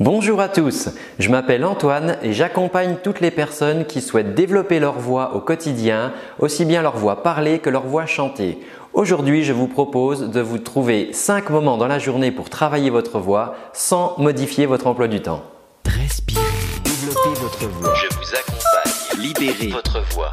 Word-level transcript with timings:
Bonjour 0.00 0.40
à 0.40 0.48
tous, 0.48 0.88
je 1.20 1.30
m'appelle 1.30 1.64
Antoine 1.64 2.16
et 2.20 2.32
j'accompagne 2.32 2.96
toutes 3.00 3.20
les 3.20 3.30
personnes 3.30 3.84
qui 3.84 4.00
souhaitent 4.00 4.34
développer 4.34 4.80
leur 4.80 4.98
voix 4.98 5.36
au 5.36 5.40
quotidien, 5.40 6.12
aussi 6.40 6.64
bien 6.64 6.82
leur 6.82 6.96
voix 6.96 7.22
parlée 7.22 7.60
que 7.60 7.70
leur 7.70 7.86
voix 7.86 8.04
chantée. 8.04 8.58
Aujourd'hui, 8.92 9.44
je 9.44 9.52
vous 9.52 9.68
propose 9.68 10.30
de 10.30 10.40
vous 10.40 10.58
trouver 10.58 11.12
5 11.12 11.48
moments 11.50 11.76
dans 11.76 11.86
la 11.86 12.00
journée 12.00 12.32
pour 12.32 12.50
travailler 12.50 12.90
votre 12.90 13.20
voix 13.20 13.54
sans 13.72 14.16
modifier 14.18 14.66
votre 14.66 14.88
emploi 14.88 15.06
du 15.06 15.22
temps. 15.22 15.44
Respirez, 15.86 16.40
développez 16.82 17.40
votre 17.40 17.66
voix. 17.66 17.94
Je 17.94 18.16
vous 18.16 18.34
accompagne. 18.34 19.22
Libérez 19.22 19.68
votre 19.68 20.00
voix. 20.12 20.32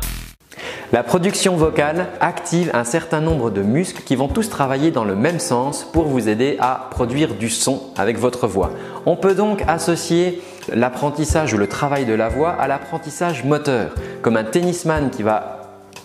La 0.93 1.03
production 1.03 1.55
vocale 1.55 2.07
active 2.19 2.69
un 2.73 2.83
certain 2.83 3.21
nombre 3.21 3.49
de 3.49 3.61
muscles 3.61 4.03
qui 4.03 4.17
vont 4.17 4.27
tous 4.27 4.49
travailler 4.49 4.91
dans 4.91 5.05
le 5.05 5.15
même 5.15 5.39
sens 5.39 5.87
pour 5.93 6.03
vous 6.03 6.27
aider 6.27 6.57
à 6.59 6.89
produire 6.91 7.35
du 7.35 7.49
son 7.49 7.81
avec 7.97 8.19
votre 8.19 8.45
voix. 8.45 8.71
On 9.05 9.15
peut 9.15 9.33
donc 9.33 9.63
associer 9.69 10.41
l'apprentissage 10.67 11.53
ou 11.53 11.57
le 11.57 11.67
travail 11.67 12.05
de 12.05 12.13
la 12.13 12.27
voix 12.27 12.51
à 12.51 12.67
l'apprentissage 12.67 13.45
moteur, 13.45 13.95
comme 14.21 14.35
un 14.35 14.43
tennisman 14.43 15.11
qui 15.11 15.23
va 15.23 15.60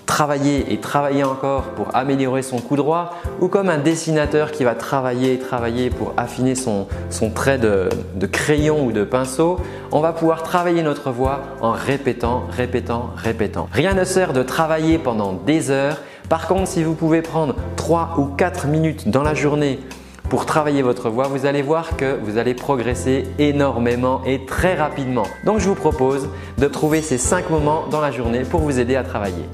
travailler 0.07 0.73
et 0.73 0.79
travailler 0.79 1.25
encore 1.25 1.65
pour 1.75 1.95
améliorer 1.95 2.43
son 2.43 2.59
coup 2.59 2.77
droit 2.77 3.15
ou 3.41 3.49
comme 3.49 3.69
un 3.69 3.79
dessinateur 3.79 4.53
qui 4.53 4.65
va 4.65 4.75
travailler 4.75 5.35
et 5.35 5.39
travailler 5.39 5.91
pour 5.91 6.15
affiner 6.17 6.55
son, 6.55 6.87
trait 7.35 7.59
de, 7.59 7.89
de 8.15 8.27
crayon 8.27 8.87
ou 8.87 8.93
de 8.93 9.05
pinceau, 9.05 9.59
on 9.93 10.01
va 10.01 10.13
pouvoir 10.13 10.43
travailler 10.43 10.83
notre 10.83 11.11
voix 11.11 11.43
en 11.61 11.73
répétant, 11.73 12.45
répétant, 12.51 13.11
répétant. 13.17 13.69
Rien 13.73 13.95
ne 13.95 14.05
sert 14.05 14.33
de 14.33 14.43
travailler 14.43 14.99
pendant 14.99 15.33
des 15.33 15.71
heures. 15.71 15.99
Par 16.29 16.47
contre, 16.49 16.69
si 16.69 16.83
vous 16.83 16.95
pouvez 16.95 17.23
prendre 17.23 17.57
3 17.77 18.15
ou 18.19 18.25
4 18.27 18.67
minutes 18.69 19.09
dans 19.09 19.23
la 19.23 19.35
journée 19.35 19.81
pour 20.29 20.47
travailler 20.47 20.83
votre 20.83 21.09
voix, 21.09 21.29
vous 21.29 21.47
allez 21.47 21.63
voir 21.63 21.97
que 21.97 22.19
vous 22.23 22.39
allez 22.39 22.55
progresser 22.55 23.25
énormément 23.39 24.23
et 24.25 24.45
très 24.45 24.75
rapidement. 24.75 25.27
Donc 25.45 25.61
je 25.61 25.69
vous 25.69 25.75
propose 25.75 26.29
de 26.59 26.67
trouver 26.67 27.03
ces 27.03 27.19
5 27.19 27.51
moments 27.51 27.85
dans 27.91 28.01
la 28.01 28.11
journée 28.11 28.43
pour 28.43 28.61
vous 28.61 28.81
aider 28.81 28.97
à 28.97 29.05
travailler. 29.05 29.45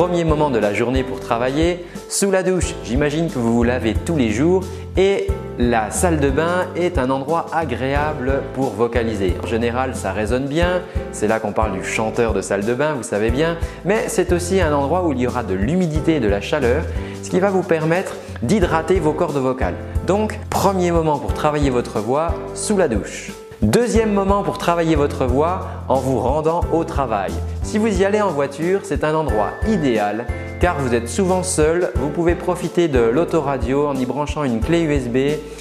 Premier 0.00 0.24
moment 0.24 0.48
de 0.48 0.58
la 0.58 0.72
journée 0.72 1.04
pour 1.04 1.20
travailler, 1.20 1.84
sous 2.08 2.30
la 2.30 2.42
douche. 2.42 2.74
J'imagine 2.84 3.28
que 3.28 3.38
vous 3.38 3.52
vous 3.52 3.62
lavez 3.62 3.92
tous 3.92 4.16
les 4.16 4.30
jours 4.30 4.64
et 4.96 5.26
la 5.58 5.90
salle 5.90 6.20
de 6.20 6.30
bain 6.30 6.68
est 6.74 6.96
un 6.96 7.10
endroit 7.10 7.44
agréable 7.52 8.40
pour 8.54 8.70
vocaliser. 8.70 9.34
En 9.44 9.46
général, 9.46 9.94
ça 9.94 10.12
résonne 10.12 10.46
bien, 10.46 10.80
c'est 11.12 11.28
là 11.28 11.38
qu'on 11.38 11.52
parle 11.52 11.72
du 11.72 11.84
chanteur 11.84 12.32
de 12.32 12.40
salle 12.40 12.64
de 12.64 12.72
bain, 12.72 12.94
vous 12.94 13.02
savez 13.02 13.30
bien, 13.30 13.58
mais 13.84 14.08
c'est 14.08 14.32
aussi 14.32 14.58
un 14.62 14.72
endroit 14.72 15.04
où 15.04 15.12
il 15.12 15.20
y 15.20 15.26
aura 15.26 15.42
de 15.42 15.52
l'humidité 15.52 16.16
et 16.16 16.20
de 16.20 16.28
la 16.28 16.40
chaleur, 16.40 16.82
ce 17.22 17.28
qui 17.28 17.38
va 17.38 17.50
vous 17.50 17.62
permettre 17.62 18.14
d'hydrater 18.40 19.00
vos 19.00 19.12
cordes 19.12 19.36
vocales. 19.36 19.76
Donc, 20.06 20.40
premier 20.48 20.92
moment 20.92 21.18
pour 21.18 21.34
travailler 21.34 21.68
votre 21.68 22.00
voix, 22.00 22.32
sous 22.54 22.78
la 22.78 22.88
douche. 22.88 23.32
Deuxième 23.60 24.14
moment 24.14 24.44
pour 24.44 24.56
travailler 24.56 24.96
votre 24.96 25.26
voix 25.26 25.66
en 25.88 25.96
vous 25.96 26.18
rendant 26.18 26.62
au 26.72 26.84
travail. 26.84 27.32
Si 27.70 27.78
vous 27.78 28.00
y 28.00 28.04
allez 28.04 28.20
en 28.20 28.32
voiture, 28.32 28.80
c'est 28.82 29.04
un 29.04 29.14
endroit 29.14 29.52
idéal 29.68 30.26
car 30.58 30.80
vous 30.80 30.92
êtes 30.92 31.08
souvent 31.08 31.44
seul. 31.44 31.92
Vous 31.94 32.08
pouvez 32.08 32.34
profiter 32.34 32.88
de 32.88 32.98
l'autoradio 32.98 33.86
en 33.86 33.94
y 33.94 34.06
branchant 34.06 34.42
une 34.42 34.58
clé 34.58 34.80
USB 34.80 35.16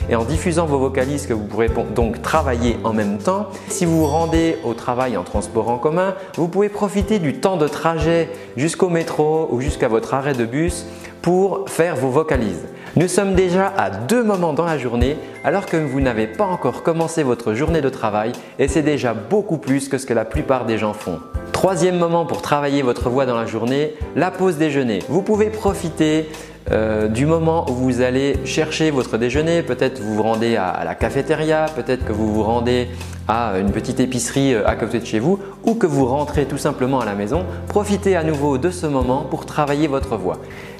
et 0.09 0.15
en 0.15 0.23
diffusant 0.23 0.65
vos 0.65 0.79
vocalises 0.79 1.27
que 1.27 1.33
vous 1.33 1.45
pourrez 1.45 1.69
donc 1.93 2.23
travailler 2.23 2.77
en 2.83 2.93
même 2.93 3.19
temps. 3.19 3.49
Si 3.67 3.85
vous 3.85 3.99
vous 3.99 4.07
rendez 4.07 4.57
au 4.63 4.73
travail 4.73 5.17
en 5.17 5.23
transport 5.23 5.69
en 5.69 5.77
commun, 5.77 6.15
vous 6.33 6.47
pouvez 6.47 6.69
profiter 6.69 7.19
du 7.19 7.35
temps 7.35 7.57
de 7.57 7.67
trajet 7.67 8.31
jusqu'au 8.57 8.89
métro 8.89 9.47
ou 9.51 9.61
jusqu'à 9.61 9.87
votre 9.87 10.15
arrêt 10.15 10.33
de 10.33 10.45
bus 10.45 10.87
pour 11.21 11.69
faire 11.69 11.95
vos 11.95 12.09
vocalises. 12.09 12.65
Nous 12.95 13.07
sommes 13.07 13.35
déjà 13.35 13.71
à 13.77 13.91
deux 13.91 14.23
moments 14.23 14.53
dans 14.53 14.65
la 14.65 14.79
journée 14.79 15.15
alors 15.43 15.67
que 15.67 15.77
vous 15.77 16.01
n'avez 16.01 16.25
pas 16.25 16.45
encore 16.45 16.81
commencé 16.81 17.21
votre 17.21 17.53
journée 17.53 17.81
de 17.81 17.89
travail 17.89 18.31
et 18.57 18.67
c'est 18.67 18.81
déjà 18.81 19.13
beaucoup 19.13 19.59
plus 19.59 19.89
que 19.89 19.99
ce 19.99 20.07
que 20.07 20.15
la 20.15 20.25
plupart 20.25 20.65
des 20.65 20.79
gens 20.79 20.93
font. 20.93 21.19
Troisième 21.59 21.97
moment 21.97 22.25
pour 22.25 22.41
travailler 22.41 22.81
votre 22.83 23.09
voix 23.09 23.25
dans 23.25 23.35
la 23.35 23.45
journée, 23.45 23.93
la 24.15 24.31
pause 24.31 24.55
déjeuner. 24.55 24.99
Vous 25.09 25.21
pouvez 25.21 25.49
profiter 25.49 26.29
euh, 26.71 27.09
du 27.09 27.25
moment 27.25 27.69
où 27.69 27.73
vous 27.73 27.99
allez 27.99 28.37
chercher 28.45 28.91
votre 28.91 29.17
déjeuner, 29.17 29.61
peut-être 29.61 30.01
vous 30.01 30.15
vous 30.15 30.23
rendez 30.23 30.55
à, 30.55 30.83
la 30.85 30.95
cafétéria, 30.95 31.65
peut-être 31.75 32.05
que 32.05 32.13
vous 32.13 32.33
vous 32.33 32.43
rendez 32.43 32.87
à 33.27 33.55
une 33.59 33.73
petite 33.73 33.99
épicerie 33.99 34.53
euh, 34.53 34.65
à 34.65 34.75
côté 34.75 35.01
de 35.01 35.05
chez 35.05 35.19
vous 35.19 35.37
ou 35.65 35.75
que 35.75 35.85
vous 35.85 36.05
rentrez 36.05 36.45
tout 36.45 36.57
simplement 36.57 37.01
à 37.01 37.05
la 37.05 37.13
maison, 37.13 37.43
profitez 37.67 38.15
à 38.15 38.23
nouveau 38.23 38.57
de 38.57 38.69
ce 38.69 38.85
moment 38.85 39.25
pour 39.29 39.45
travailler 39.45 39.87
votre 39.87 40.15
voix. 40.15 40.37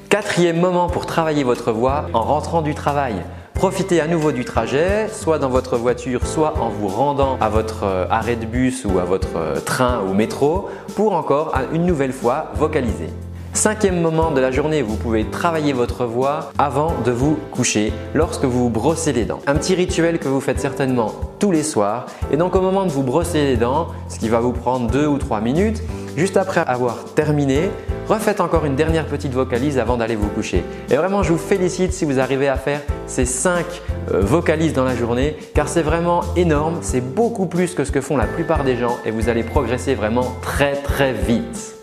Quatrième 0.08 0.60
moment 0.60 0.88
pour 0.88 1.04
travailler 1.04 1.44
votre 1.44 1.72
voix 1.72 2.06
en 2.14 2.22
rentrant 2.22 2.62
du 2.62 2.74
travail. 2.74 3.16
Profitez 3.60 4.00
à 4.00 4.06
nouveau 4.06 4.32
du 4.32 4.46
trajet, 4.46 5.08
soit 5.12 5.38
dans 5.38 5.50
votre 5.50 5.76
voiture, 5.76 6.26
soit 6.26 6.54
en 6.62 6.70
vous 6.70 6.88
rendant 6.88 7.36
à 7.42 7.50
votre 7.50 7.84
euh, 7.84 8.06
arrêt 8.08 8.36
de 8.36 8.46
bus 8.46 8.86
ou 8.86 8.98
à 8.98 9.04
votre 9.04 9.36
euh, 9.36 9.60
train 9.60 10.00
ou 10.08 10.14
métro 10.14 10.70
pour 10.96 11.12
encore 11.12 11.52
une 11.70 11.84
nouvelle 11.84 12.14
fois 12.14 12.52
vocaliser. 12.54 13.10
Cinquième 13.52 14.00
moment 14.00 14.30
de 14.30 14.40
la 14.40 14.50
journée, 14.50 14.80
vous 14.80 14.96
pouvez 14.96 15.26
travailler 15.26 15.74
votre 15.74 16.06
voix 16.06 16.52
avant 16.56 16.94
de 17.04 17.10
vous 17.10 17.36
coucher 17.50 17.92
lorsque 18.14 18.44
vous 18.44 18.60
vous 18.62 18.70
brossez 18.70 19.12
les 19.12 19.26
dents. 19.26 19.40
Un 19.46 19.56
petit 19.56 19.74
rituel 19.74 20.18
que 20.18 20.28
vous 20.28 20.40
faites 20.40 20.58
certainement 20.58 21.12
tous 21.38 21.50
les 21.50 21.62
soirs. 21.62 22.06
Et 22.32 22.38
donc 22.38 22.56
au 22.56 22.62
moment 22.62 22.86
de 22.86 22.90
vous 22.90 23.02
brosser 23.02 23.44
les 23.44 23.56
dents, 23.58 23.88
ce 24.08 24.18
qui 24.18 24.30
va 24.30 24.40
vous 24.40 24.52
prendre 24.52 24.90
deux 24.90 25.06
ou 25.06 25.18
trois 25.18 25.42
minutes, 25.42 25.82
juste 26.16 26.36
après 26.36 26.62
avoir 26.66 27.04
terminé, 27.14 27.70
refaites 28.08 28.40
encore 28.40 28.64
une 28.64 28.76
dernière 28.76 29.06
petite 29.06 29.32
vocalise 29.32 29.78
avant 29.78 29.96
d'aller 29.96 30.16
vous 30.16 30.28
coucher. 30.28 30.64
Et 30.90 30.96
vraiment, 30.96 31.22
je 31.22 31.32
vous 31.32 31.38
félicite 31.38 31.92
si 31.92 32.04
vous 32.04 32.20
arrivez 32.20 32.48
à 32.48 32.56
faire 32.56 32.80
ces 33.06 33.24
5 33.24 33.64
euh, 34.12 34.20
vocalises 34.20 34.72
dans 34.72 34.84
la 34.84 34.96
journée, 34.96 35.36
car 35.54 35.68
c'est 35.68 35.82
vraiment 35.82 36.22
énorme, 36.36 36.78
c'est 36.80 37.00
beaucoup 37.00 37.46
plus 37.46 37.74
que 37.74 37.84
ce 37.84 37.92
que 37.92 38.00
font 38.00 38.16
la 38.16 38.26
plupart 38.26 38.64
des 38.64 38.76
gens 38.76 38.98
et 39.04 39.10
vous 39.10 39.28
allez 39.28 39.42
progresser 39.42 39.94
vraiment 39.94 40.34
très 40.42 40.74
très 40.74 41.12
vite. 41.12 41.79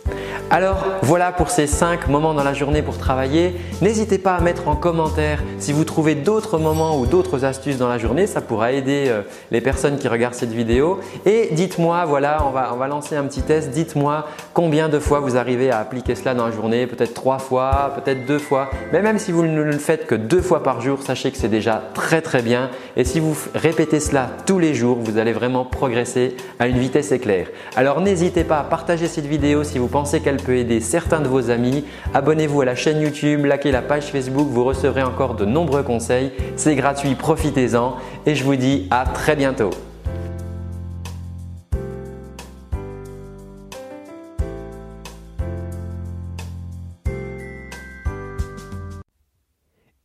Alors 0.50 0.86
voilà 1.02 1.34
pour 1.34 1.50
ces 1.50 1.68
5 1.68 2.08
moments 2.08 2.34
dans 2.34 2.44
la 2.44 2.54
journée 2.54 2.82
pour 2.82 2.98
travailler. 2.98 3.54
N'hésitez 3.82 4.18
pas 4.18 4.36
à 4.36 4.40
mettre 4.40 4.70
en 4.70 4.78
commentaire 4.78 5.44
si 5.60 5.74
vous 5.74 5.84
trouvez 5.84 6.16
d'autres 6.16 6.58
moments 6.58 6.98
ou 6.98 7.06
d'autres 7.06 7.44
astuces 7.44 7.78
dans 7.78 7.90
la 7.90 7.98
journée. 7.98 8.28
Ça 8.28 8.40
pourra 8.40 8.72
aider 8.72 9.08
euh, 9.08 9.24
les 9.52 9.60
personnes 9.60 9.98
qui 9.98 10.08
regardent 10.08 10.36
cette 10.36 10.54
vidéo. 10.54 11.02
Et 11.26 11.50
dites-moi, 11.52 12.06
voilà, 12.06 12.46
on 12.48 12.52
va, 12.52 12.72
on 12.74 12.78
va 12.78 12.88
lancer 12.88 13.18
un 13.18 13.26
petit 13.26 13.42
test. 13.42 13.72
Dites-moi 13.72 14.26
combien 14.54 14.88
de 14.88 15.00
fois 15.00 15.20
vous 15.20 15.36
arrivez 15.36 15.70
à 15.70 15.80
appliquer 15.80 16.16
cela 16.16 16.34
dans 16.34 16.46
la 16.46 16.54
journée. 16.54 16.88
Peut-être 16.88 17.14
3 17.14 17.40
fois, 17.40 17.92
peut-être 17.96 18.26
2 18.26 18.40
fois. 18.40 18.70
Mais 18.94 19.02
même 19.02 19.20
si 19.20 19.34
vous 19.34 19.44
ne 19.44 19.62
le 19.62 19.78
faites 19.78 20.08
que 20.08 20.16
2 20.16 20.42
fois 20.42 20.64
par 20.64 20.80
jour, 20.80 21.04
sachez 21.04 21.30
que 21.30 21.38
c'est 21.38 21.50
déjà 21.50 21.84
très 21.94 22.22
très 22.22 22.42
bien. 22.42 22.70
Et 22.96 23.04
si 23.04 23.20
vous 23.20 23.36
répétez 23.54 24.00
cela 24.00 24.30
tous 24.46 24.60
les 24.60 24.74
jours, 24.74 24.98
vous 25.02 25.18
allez 25.18 25.34
vraiment 25.34 25.66
progresser 25.66 26.38
à 26.58 26.68
une 26.68 26.78
vitesse 26.78 27.12
éclair. 27.12 27.48
Alors 27.76 28.00
n'hésitez 28.00 28.46
pas 28.46 28.60
à 28.60 28.64
partager 28.64 29.08
cette 29.08 29.26
vidéo 29.26 29.66
si 29.66 29.78
vous 29.78 29.90
pensez 29.90 30.22
qu'elle 30.22 30.37
peut 30.38 30.56
aider 30.56 30.80
certains 30.80 31.22
de 31.22 31.28
vos 31.28 31.50
amis. 31.50 31.86
Abonnez-vous 32.14 32.62
à 32.62 32.66
la 32.66 32.76
chaîne 32.76 33.02
YouTube, 33.02 33.46
likez 33.46 33.72
la 33.72 33.82
page 33.82 34.06
Facebook, 34.06 34.48
vous 34.50 34.64
recevrez 34.64 35.04
encore 35.04 35.36
de 35.36 35.46
nombreux 35.46 35.84
conseils. 35.84 36.32
C'est 36.56 36.76
gratuit, 36.76 37.16
profitez-en 37.16 37.96
et 38.26 38.36
je 38.36 38.44
vous 38.44 38.56
dis 38.56 38.88
à 38.92 39.06
très 39.06 39.36
bientôt. 39.36 39.72